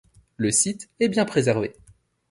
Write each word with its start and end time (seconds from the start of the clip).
Le 0.37 0.49
site 0.49 0.89
est 0.99 1.09
bien 1.09 1.25
préservé. 1.25 1.73